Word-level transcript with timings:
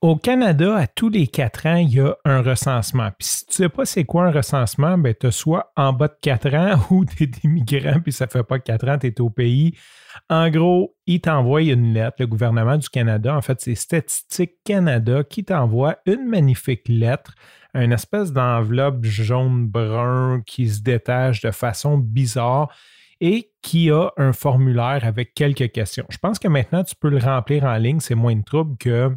Au 0.00 0.14
Canada, 0.14 0.76
à 0.76 0.86
tous 0.86 1.08
les 1.08 1.26
quatre 1.26 1.66
ans, 1.66 1.74
il 1.74 1.94
y 1.94 2.00
a 2.00 2.16
un 2.24 2.40
recensement. 2.40 3.10
Puis 3.18 3.26
si 3.26 3.46
tu 3.46 3.54
sais 3.54 3.68
pas 3.68 3.84
c'est 3.84 4.04
quoi 4.04 4.26
un 4.26 4.30
recensement, 4.30 4.96
ben 4.96 5.12
tu 5.12 5.32
soit 5.32 5.72
en 5.74 5.92
bas 5.92 6.06
de 6.06 6.16
quatre 6.22 6.54
ans 6.54 6.78
ou 6.90 7.04
tu 7.04 7.24
es 7.24 7.30
immigrant 7.42 7.98
puis 7.98 8.12
ça 8.12 8.28
fait 8.28 8.44
pas 8.44 8.60
quatre 8.60 8.88
ans, 8.88 8.96
tu 8.96 9.08
es 9.08 9.20
au 9.20 9.28
pays. 9.28 9.74
En 10.30 10.50
gros, 10.50 10.94
il 11.06 11.20
t'envoie 11.20 11.62
une 11.62 11.94
lettre, 11.94 12.18
le 12.20 12.28
gouvernement 12.28 12.76
du 12.76 12.88
Canada, 12.88 13.34
en 13.34 13.40
fait, 13.40 13.60
c'est 13.60 13.74
Statistique 13.74 14.62
Canada 14.64 15.24
qui 15.24 15.44
t'envoie 15.44 15.96
une 16.06 16.28
magnifique 16.28 16.86
lettre, 16.88 17.34
une 17.74 17.90
espèce 17.90 18.32
d'enveloppe 18.32 19.04
jaune-brun 19.04 20.42
qui 20.46 20.68
se 20.68 20.80
détache 20.80 21.40
de 21.40 21.50
façon 21.50 21.98
bizarre 21.98 22.68
et 23.20 23.50
qui 23.62 23.90
a 23.90 24.10
un 24.16 24.32
formulaire 24.32 25.00
avec 25.02 25.34
quelques 25.34 25.72
questions. 25.72 26.06
Je 26.08 26.18
pense 26.18 26.38
que 26.38 26.46
maintenant, 26.46 26.84
tu 26.84 26.94
peux 26.94 27.08
le 27.08 27.18
remplir 27.18 27.64
en 27.64 27.74
ligne, 27.78 27.98
c'est 27.98 28.14
moins 28.14 28.36
de 28.36 28.44
trouble 28.44 28.76
que 28.78 29.10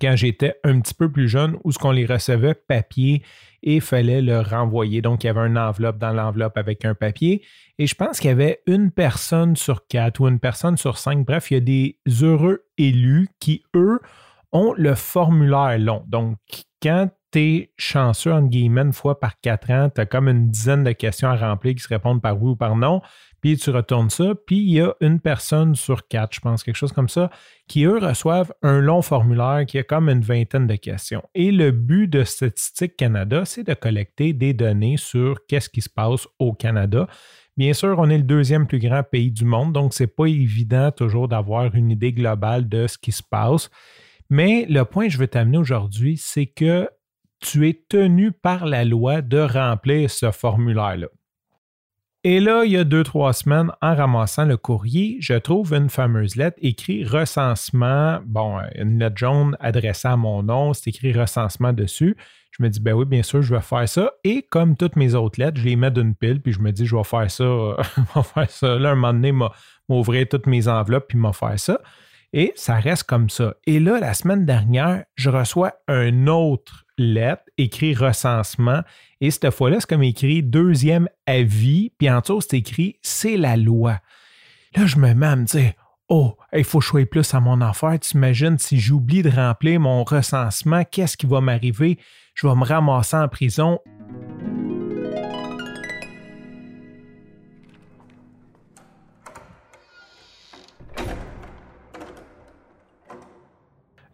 quand 0.00 0.16
j'étais 0.16 0.54
un 0.64 0.80
petit 0.80 0.94
peu 0.94 1.10
plus 1.10 1.28
jeune, 1.28 1.56
où 1.64 1.72
ce 1.72 1.78
qu'on 1.78 1.92
les 1.92 2.06
recevait 2.06 2.54
papier 2.54 3.22
et 3.62 3.80
fallait 3.80 4.22
le 4.22 4.40
renvoyer. 4.40 5.02
Donc, 5.02 5.24
il 5.24 5.28
y 5.28 5.30
avait 5.30 5.46
une 5.46 5.58
enveloppe 5.58 5.98
dans 5.98 6.12
l'enveloppe 6.12 6.56
avec 6.56 6.84
un 6.84 6.94
papier. 6.94 7.42
Et 7.78 7.86
je 7.86 7.94
pense 7.94 8.20
qu'il 8.20 8.28
y 8.28 8.32
avait 8.32 8.60
une 8.66 8.90
personne 8.90 9.56
sur 9.56 9.86
quatre 9.86 10.20
ou 10.20 10.28
une 10.28 10.38
personne 10.38 10.76
sur 10.76 10.98
cinq. 10.98 11.24
Bref, 11.24 11.50
il 11.50 11.54
y 11.54 11.56
a 11.56 11.60
des 11.60 11.98
heureux 12.22 12.64
élus 12.78 13.28
qui, 13.40 13.64
eux, 13.74 14.00
ont 14.52 14.72
le 14.76 14.94
formulaire 14.94 15.78
long. 15.78 16.04
Donc, 16.06 16.38
quand 16.82 17.10
tu 17.32 17.38
es 17.38 17.72
chanceux, 17.76 18.32
entre 18.32 18.48
guillemets, 18.48 18.82
une 18.82 18.92
fois 18.92 19.20
par 19.20 19.40
quatre 19.40 19.70
ans, 19.70 19.90
tu 19.94 20.00
as 20.00 20.06
comme 20.06 20.28
une 20.28 20.50
dizaine 20.50 20.84
de 20.84 20.92
questions 20.92 21.28
à 21.28 21.36
remplir 21.36 21.74
qui 21.74 21.82
se 21.82 21.88
répondent 21.88 22.22
par 22.22 22.40
oui 22.40 22.50
ou 22.50 22.56
par 22.56 22.76
non 22.76 23.00
puis 23.46 23.56
tu 23.56 23.70
retournes 23.70 24.10
ça, 24.10 24.34
puis 24.46 24.56
il 24.56 24.72
y 24.72 24.80
a 24.80 24.94
une 25.00 25.20
personne 25.20 25.76
sur 25.76 26.08
quatre, 26.08 26.34
je 26.34 26.40
pense, 26.40 26.64
quelque 26.64 26.76
chose 26.76 26.92
comme 26.92 27.08
ça, 27.08 27.30
qui, 27.68 27.84
eux, 27.84 27.98
reçoivent 27.98 28.52
un 28.62 28.80
long 28.80 29.02
formulaire 29.02 29.64
qui 29.66 29.78
a 29.78 29.84
comme 29.84 30.08
une 30.08 30.20
vingtaine 30.20 30.66
de 30.66 30.74
questions. 30.74 31.22
Et 31.34 31.52
le 31.52 31.70
but 31.70 32.08
de 32.08 32.24
Statistique 32.24 32.96
Canada, 32.96 33.44
c'est 33.44 33.64
de 33.64 33.74
collecter 33.74 34.32
des 34.32 34.52
données 34.52 34.96
sur 34.96 35.46
qu'est-ce 35.46 35.68
qui 35.68 35.82
se 35.82 35.88
passe 35.88 36.26
au 36.40 36.54
Canada. 36.54 37.06
Bien 37.56 37.72
sûr, 37.72 37.96
on 37.98 38.10
est 38.10 38.18
le 38.18 38.24
deuxième 38.24 38.66
plus 38.66 38.80
grand 38.80 39.02
pays 39.02 39.30
du 39.30 39.44
monde, 39.44 39.72
donc 39.72 39.94
ce 39.94 40.02
n'est 40.02 40.08
pas 40.08 40.26
évident 40.26 40.90
toujours 40.90 41.28
d'avoir 41.28 41.74
une 41.74 41.90
idée 41.90 42.12
globale 42.12 42.68
de 42.68 42.86
ce 42.86 42.98
qui 42.98 43.12
se 43.12 43.22
passe. 43.22 43.70
Mais 44.28 44.66
le 44.68 44.84
point 44.84 45.06
que 45.06 45.12
je 45.12 45.18
veux 45.18 45.28
t'amener 45.28 45.58
aujourd'hui, 45.58 46.16
c'est 46.16 46.46
que 46.46 46.88
tu 47.46 47.68
es 47.68 47.80
tenu 47.88 48.32
par 48.32 48.66
la 48.66 48.84
loi 48.84 49.22
de 49.22 49.38
remplir 49.38 50.10
ce 50.10 50.32
formulaire-là. 50.32 51.06
Et 52.24 52.40
là, 52.40 52.64
il 52.64 52.72
y 52.72 52.76
a 52.76 52.82
deux, 52.82 53.04
trois 53.04 53.32
semaines, 53.32 53.70
en 53.80 53.94
ramassant 53.94 54.44
le 54.44 54.56
courrier, 54.56 55.18
je 55.20 55.34
trouve 55.34 55.72
une 55.72 55.88
fameuse 55.88 56.34
lettre 56.34 56.58
écrite 56.60 57.08
recensement, 57.08 58.18
bon, 58.26 58.58
une 58.74 58.98
lettre 58.98 59.16
jaune 59.16 59.56
adressée 59.60 60.08
à 60.08 60.16
mon 60.16 60.42
nom, 60.42 60.74
c'est 60.74 60.90
écrit 60.90 61.12
recensement 61.12 61.72
dessus. 61.72 62.16
Je 62.50 62.64
me 62.64 62.68
dis, 62.68 62.80
ben 62.80 62.94
oui, 62.94 63.04
bien 63.04 63.22
sûr, 63.22 63.42
je 63.42 63.54
vais 63.54 63.60
faire 63.60 63.88
ça. 63.88 64.10
Et 64.24 64.42
comme 64.42 64.76
toutes 64.76 64.96
mes 64.96 65.14
autres 65.14 65.40
lettres, 65.40 65.60
je 65.60 65.66
les 65.66 65.76
mets 65.76 65.92
d'une 65.92 66.16
pile, 66.16 66.42
puis 66.42 66.52
je 66.52 66.58
me 66.58 66.72
dis, 66.72 66.84
je 66.84 66.96
vais 66.96 67.04
faire 67.04 67.30
ça, 67.30 67.44
je 67.44 68.00
vais 68.00 68.24
faire 68.24 68.50
ça. 68.50 68.76
Là, 68.76 68.90
un 68.90 68.94
moment 68.96 69.12
donné, 69.12 69.32
m'ouvrir 69.88 70.26
toutes 70.28 70.46
mes 70.46 70.66
enveloppes, 70.66 71.06
puis 71.06 71.18
m'a 71.18 71.32
faire 71.32 71.60
ça. 71.60 71.78
Et 72.32 72.52
ça 72.56 72.76
reste 72.76 73.04
comme 73.04 73.30
ça. 73.30 73.54
Et 73.66 73.80
là, 73.80 73.98
la 73.98 74.14
semaine 74.14 74.44
dernière, 74.44 75.04
je 75.14 75.30
reçois 75.30 75.74
un 75.88 76.26
autre 76.26 76.84
lettre 76.98 77.44
écrit 77.58 77.94
recensement. 77.94 78.82
Et 79.20 79.30
cette 79.30 79.50
fois-là, 79.50 79.78
c'est 79.80 79.88
comme 79.88 80.02
écrit 80.02 80.42
deuxième 80.42 81.08
avis. 81.26 81.92
Puis 81.98 82.10
en 82.10 82.20
dessous, 82.20 82.40
c'est 82.40 82.58
écrit 82.58 82.98
c'est 83.02 83.36
la 83.36 83.56
loi. 83.56 84.00
Là, 84.74 84.86
je 84.86 84.96
me 84.96 85.14
mets 85.14 85.26
à 85.26 85.36
me 85.36 85.44
dire 85.44 85.72
Oh, 86.08 86.36
il 86.52 86.62
faut 86.62 86.80
choisir 86.80 87.08
plus 87.08 87.34
à 87.34 87.40
mon 87.40 87.60
affaire. 87.60 87.98
Tu 87.98 88.16
imagines 88.16 88.58
si 88.58 88.78
j'oublie 88.78 89.22
de 89.22 89.30
remplir 89.30 89.80
mon 89.80 90.04
recensement, 90.04 90.84
qu'est-ce 90.84 91.16
qui 91.16 91.26
va 91.26 91.40
m'arriver? 91.40 91.98
Je 92.34 92.46
vais 92.46 92.54
me 92.54 92.64
ramasser 92.64 93.16
en 93.16 93.28
prison. 93.28 93.80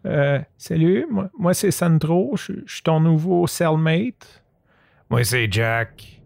Euh, 0.05 0.39
salut, 0.57 1.05
moi, 1.37 1.53
c'est 1.53 1.71
Sandro, 1.71 2.35
je, 2.35 2.53
suis 2.65 2.83
ton 2.83 2.99
nouveau 2.99 3.47
cellmate. 3.47 4.43
Moi 5.09 5.23
c'est 5.23 5.51
Jack. 5.51 6.21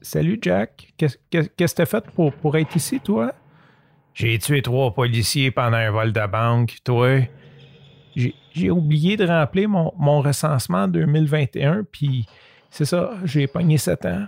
salut 0.00 0.38
Jack, 0.40 0.92
qu'est-ce 0.96 1.18
que 1.30 1.74
tu 1.74 1.82
as 1.82 1.86
fait 1.86 2.04
pour, 2.10 2.32
pour 2.32 2.56
être 2.56 2.74
ici, 2.74 3.00
toi? 3.00 3.32
J'ai 4.14 4.38
tué 4.38 4.62
trois 4.62 4.92
policiers 4.92 5.50
pendant 5.50 5.76
un 5.76 5.90
vol 5.90 6.12
de 6.12 6.26
banque, 6.26 6.78
toi. 6.82 7.20
J'ai 8.16 8.70
oublié 8.70 9.16
de 9.16 9.26
remplir 9.26 9.68
mon, 9.68 9.92
mon 9.96 10.22
recensement 10.22 10.88
2021, 10.88 11.84
puis 11.84 12.26
c'est 12.70 12.84
ça, 12.84 13.12
j'ai 13.24 13.46
pogné 13.46 13.78
7 13.78 14.06
ans. 14.06 14.26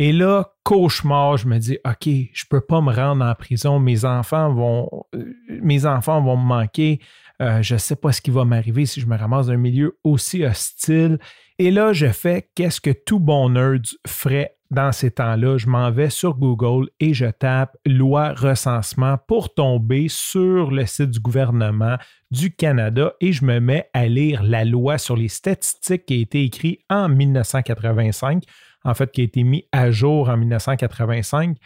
Et 0.00 0.12
là, 0.12 0.52
cauchemar, 0.62 1.36
je 1.38 1.48
me 1.48 1.58
dis, 1.58 1.76
OK, 1.84 2.08
je 2.32 2.44
peux 2.48 2.60
pas 2.60 2.80
me 2.80 2.94
rendre 2.94 3.24
en 3.24 3.34
prison, 3.34 3.80
mes 3.80 4.04
enfants 4.04 4.54
vont, 4.54 4.88
euh, 5.16 5.34
mes 5.60 5.86
enfants 5.86 6.22
vont 6.22 6.36
me 6.36 6.46
manquer, 6.46 7.00
euh, 7.42 7.62
je 7.62 7.76
sais 7.76 7.96
pas 7.96 8.12
ce 8.12 8.20
qui 8.20 8.30
va 8.30 8.44
m'arriver 8.44 8.86
si 8.86 9.00
je 9.00 9.06
me 9.06 9.16
ramasse 9.16 9.46
dans 9.46 9.54
un 9.54 9.56
milieu 9.56 9.98
aussi 10.04 10.44
hostile. 10.44 11.18
Et 11.58 11.72
là, 11.72 11.92
je 11.92 12.06
fais 12.06 12.48
qu'est-ce 12.54 12.80
que 12.80 12.90
tout 12.90 13.18
bon 13.18 13.50
nerd 13.50 13.82
ferait 14.06 14.54
dans 14.70 14.92
ces 14.92 15.10
temps-là? 15.10 15.58
Je 15.58 15.66
m'en 15.66 15.90
vais 15.90 16.10
sur 16.10 16.36
Google 16.36 16.88
et 17.00 17.12
je 17.12 17.26
tape 17.26 17.76
loi 17.84 18.34
recensement 18.34 19.18
pour 19.26 19.52
tomber 19.52 20.06
sur 20.08 20.70
le 20.70 20.86
site 20.86 21.10
du 21.10 21.18
gouvernement 21.18 21.96
du 22.30 22.54
Canada 22.54 23.14
et 23.20 23.32
je 23.32 23.44
me 23.44 23.58
mets 23.58 23.90
à 23.94 24.06
lire 24.06 24.44
la 24.44 24.64
loi 24.64 24.96
sur 24.96 25.16
les 25.16 25.28
statistiques 25.28 26.06
qui 26.06 26.14
a 26.14 26.18
été 26.18 26.44
écrite 26.44 26.80
en 26.88 27.08
1985 27.08 28.44
en 28.84 28.94
fait, 28.94 29.10
qui 29.10 29.20
a 29.20 29.24
été 29.24 29.42
mis 29.42 29.66
à 29.72 29.90
jour 29.90 30.28
en 30.28 30.36
1985 30.36 31.56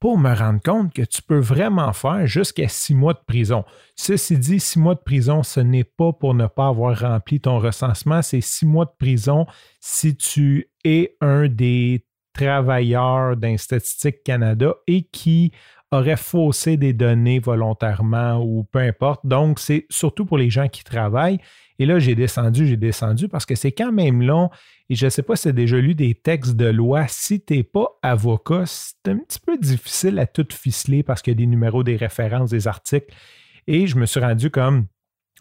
pour 0.00 0.18
me 0.18 0.34
rendre 0.34 0.60
compte 0.62 0.94
que 0.94 1.02
tu 1.02 1.20
peux 1.20 1.38
vraiment 1.38 1.92
faire 1.92 2.26
jusqu'à 2.26 2.68
six 2.68 2.94
mois 2.94 3.12
de 3.12 3.20
prison. 3.26 3.64
Ceci 3.94 4.38
dit, 4.38 4.58
six 4.58 4.78
mois 4.78 4.94
de 4.94 5.00
prison, 5.00 5.42
ce 5.42 5.60
n'est 5.60 5.84
pas 5.84 6.12
pour 6.12 6.34
ne 6.34 6.46
pas 6.46 6.68
avoir 6.68 6.98
rempli 6.98 7.38
ton 7.40 7.58
recensement, 7.58 8.22
c'est 8.22 8.40
six 8.40 8.64
mois 8.64 8.86
de 8.86 8.92
prison 8.98 9.46
si 9.78 10.16
tu 10.16 10.70
es 10.84 11.16
un 11.20 11.48
des 11.48 12.06
travailleurs 12.32 13.36
d'un 13.36 13.58
Statistique 13.58 14.22
Canada 14.24 14.74
et 14.86 15.02
qui 15.02 15.52
aurait 15.90 16.16
faussé 16.16 16.76
des 16.76 16.92
données 16.92 17.40
volontairement 17.40 18.42
ou 18.42 18.64
peu 18.64 18.78
importe. 18.78 19.26
Donc, 19.26 19.58
c'est 19.58 19.86
surtout 19.90 20.24
pour 20.24 20.38
les 20.38 20.50
gens 20.50 20.68
qui 20.68 20.84
travaillent. 20.84 21.38
Et 21.78 21.86
là, 21.86 21.98
j'ai 21.98 22.14
descendu, 22.14 22.66
j'ai 22.66 22.76
descendu 22.76 23.26
parce 23.28 23.46
que 23.46 23.54
c'est 23.54 23.72
quand 23.72 23.90
même 23.90 24.22
long. 24.22 24.50
Et 24.88 24.94
je 24.94 25.06
ne 25.06 25.10
sais 25.10 25.22
pas 25.22 25.34
si 25.34 25.44
tu 25.44 25.48
as 25.48 25.52
déjà 25.52 25.78
lu 25.78 25.94
des 25.94 26.14
textes 26.14 26.54
de 26.54 26.66
loi. 26.66 27.06
Si 27.08 27.42
tu 27.42 27.54
n'es 27.54 27.62
pas 27.62 27.98
avocat, 28.02 28.64
c'est 28.66 29.08
un 29.08 29.16
petit 29.16 29.40
peu 29.40 29.56
difficile 29.56 30.18
à 30.18 30.26
tout 30.26 30.46
ficeler 30.52 31.02
parce 31.02 31.22
qu'il 31.22 31.32
y 31.32 31.36
a 31.36 31.38
des 31.38 31.46
numéros, 31.46 31.82
des 31.82 31.96
références, 31.96 32.50
des 32.50 32.68
articles. 32.68 33.12
Et 33.66 33.86
je 33.86 33.96
me 33.96 34.06
suis 34.06 34.20
rendu 34.20 34.50
comme 34.50 34.86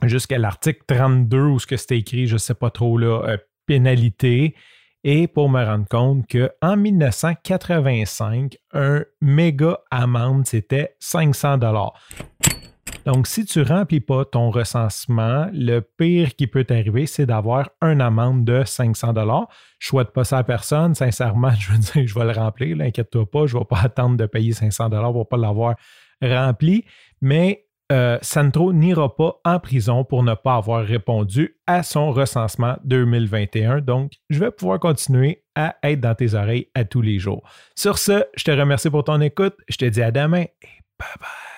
jusqu'à 0.04 0.38
l'article 0.38 0.82
32 0.88 1.42
où 1.42 1.60
ce 1.60 1.68
que 1.68 1.78
c'était 1.78 1.98
écrit, 1.98 2.28
je 2.28 2.34
ne 2.34 2.40
sais 2.40 2.54
pas 2.54 2.72
trop, 2.72 2.98
là, 2.98 3.22
euh, 3.28 3.38
pénalité. 3.66 4.56
Et 5.04 5.28
pour 5.28 5.50
me 5.50 5.64
rendre 5.64 5.88
compte 5.88 6.26
qu'en 6.28 6.76
1985, 6.76 8.58
un 8.74 9.06
méga 9.22 9.80
amende, 9.92 10.46
c'était 10.46 10.96
500 11.00 11.58
dollars. 11.58 11.94
Donc, 13.06 13.28
si 13.28 13.46
tu 13.46 13.62
remplis 13.62 14.02
pas 14.02 14.26
ton 14.26 14.52
recensement, 14.52 15.48
le 15.54 15.80
pire 15.80 16.36
qui 16.36 16.48
peut 16.48 16.66
t'arriver, 16.66 17.06
c'est 17.06 17.26
d'avoir 17.26 17.70
une 17.82 18.02
amende 18.02 18.44
de 18.44 18.64
500 18.66 19.14
dollars. 19.14 19.48
Je 19.80 19.88
souhaite 19.88 20.12
pas 20.12 20.26
ça 20.26 20.40
à 20.40 20.44
personne. 20.44 20.94
Sincèrement, 20.96 21.52
je 21.60 21.72
veux 21.72 21.78
dire, 21.78 22.06
je 22.06 22.14
vais 22.14 22.26
le 22.26 22.38
remplir. 22.38 22.78
Inquiète-toi 22.82 23.26
pas, 23.26 23.46
je 23.46 23.58
vais 23.58 23.66
pas 23.66 23.80
attendre 23.82 24.18
de 24.18 24.26
payer 24.26 24.52
500 24.52 24.90
dollars 24.90 25.14
pour 25.14 25.30
pas 25.30 25.38
l'avoir 25.38 25.76
rempli. 26.22 26.84
Mais 27.22 27.69
euh, 27.92 28.20
n'ira 28.74 29.16
pas 29.16 29.40
en 29.46 29.60
prison 29.60 30.04
pour 30.04 30.24
ne 30.24 30.34
pas 30.34 30.56
avoir 30.56 30.86
répondu 30.86 31.58
à 31.68 31.84
son 31.84 32.12
recensement 32.12 32.78
2021. 32.84 33.82
Donc, 33.82 34.14
je 34.30 34.40
vais 34.40 34.52
pouvoir 34.52 34.80
continuer 34.80 35.44
à 35.56 35.76
être 35.84 36.00
dans 36.00 36.16
tes 36.16 36.34
oreilles 36.34 36.70
à 36.76 36.86
tous 36.86 37.02
les 37.02 37.20
jours. 37.20 37.44
Sur 37.76 37.98
ce, 37.98 38.24
je 38.36 38.44
te 38.44 38.52
remercie 38.52 38.90
pour 38.90 39.04
ton 39.04 39.22
écoute. 39.22 39.56
Je 39.68 39.78
te 39.78 39.86
dis 39.86 40.02
à 40.02 40.12
demain 40.12 40.44
et 40.44 40.70
bye 41.00 41.10
bye. 41.20 41.49